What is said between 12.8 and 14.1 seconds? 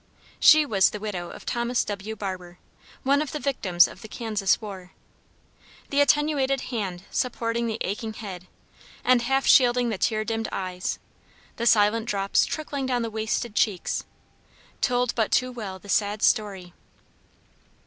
down the wasted cheeks,